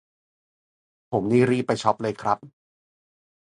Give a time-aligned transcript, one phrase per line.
[1.11, 2.37] ผมนี่รีบไปช็อปเลยครับ